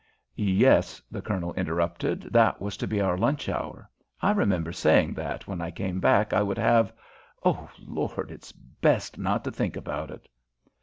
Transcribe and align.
"Yes," 0.35 0.99
the 1.11 1.21
Colonel 1.21 1.53
interrupted, 1.53 2.23
"that 2.31 2.59
was 2.59 2.75
to 2.77 2.87
be 2.87 2.99
our 2.99 3.15
lunch 3.19 3.47
hour. 3.47 3.87
I 4.19 4.31
remember 4.31 4.71
saying 4.71 5.13
that 5.13 5.45
when 5.47 5.61
I 5.61 5.69
came 5.69 5.99
back 5.99 6.33
I 6.33 6.41
would 6.41 6.57
have 6.57 6.91
Oh, 7.45 7.69
Lord, 7.77 8.31
it's 8.31 8.51
best 8.51 9.19
not 9.19 9.43
to 9.43 9.51
think 9.51 9.75
about 9.77 10.09
it!" 10.09 10.27